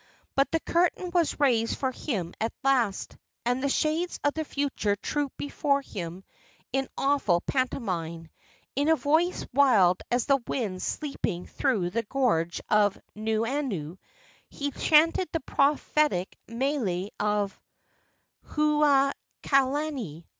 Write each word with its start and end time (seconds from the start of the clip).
But 0.35 0.49
the 0.49 0.59
curtain 0.59 1.11
was 1.11 1.39
raised 1.39 1.77
for 1.77 1.91
him 1.91 2.33
at 2.41 2.51
last, 2.63 3.15
and, 3.45 3.59
as 3.59 3.61
the 3.61 3.69
shades 3.69 4.19
of 4.23 4.33
the 4.33 4.43
future 4.43 4.95
trooped 4.95 5.37
before 5.37 5.83
him 5.83 6.23
in 6.73 6.87
awful 6.97 7.39
pantomime, 7.41 8.29
in 8.75 8.89
a 8.89 8.95
voice 8.95 9.45
wild 9.53 10.01
as 10.09 10.25
the 10.25 10.41
winds 10.47 10.83
sweeping 10.83 11.45
through 11.45 11.91
the 11.91 12.01
gorge 12.01 12.59
of 12.67 12.99
Nuuanu 13.15 13.99
he 14.49 14.71
chanted 14.71 15.29
the 15.31 15.39
prophetic 15.41 16.35
mele 16.47 17.09
of 17.19 17.61
Hau 18.55 18.81
i 18.81 19.11
Kalani. 19.43 20.25